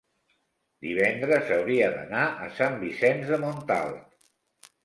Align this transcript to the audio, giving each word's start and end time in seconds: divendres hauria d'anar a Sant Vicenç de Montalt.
divendres 0.85 1.51
hauria 1.57 1.89
d'anar 1.97 2.23
a 2.47 2.49
Sant 2.61 2.81
Vicenç 2.87 3.31
de 3.33 3.41
Montalt. 3.45 4.69